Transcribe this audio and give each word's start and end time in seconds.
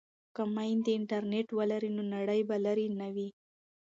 که 0.35 0.43
میندې 0.55 0.91
انټرنیټ 0.97 1.47
ولري 1.59 1.89
نو 1.95 2.03
نړۍ 2.15 2.41
به 2.49 2.55
لرې 2.65 2.87
نه 2.99 3.07
وي. 3.15 3.29